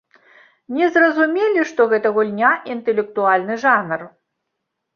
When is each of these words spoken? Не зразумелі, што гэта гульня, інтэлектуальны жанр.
Не 0.77 0.87
зразумелі, 0.95 1.67
што 1.73 1.87
гэта 1.93 2.13
гульня, 2.17 2.51
інтэлектуальны 2.77 3.61
жанр. 3.69 4.01